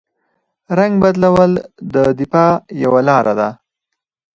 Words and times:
رنګ 0.77 0.93
بدلول 1.03 1.51
د 1.93 1.95
دفاع 2.19 2.51
یوه 2.83 3.01
لاره 3.07 3.33
ده 3.39 3.49